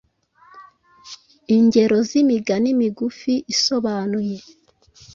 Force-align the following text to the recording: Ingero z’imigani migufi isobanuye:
Ingero 1.57 1.97
z’imigani 2.09 2.69
migufi 2.79 3.33
isobanuye: 3.53 4.37